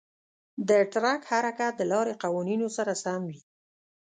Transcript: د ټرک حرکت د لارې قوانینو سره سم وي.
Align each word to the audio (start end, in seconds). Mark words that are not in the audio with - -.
د 0.67 0.69
ټرک 0.91 1.21
حرکت 1.31 1.73
د 1.77 1.81
لارې 1.91 2.13
قوانینو 2.23 2.67
سره 2.77 2.91
سم 3.03 3.21
وي. 3.29 3.39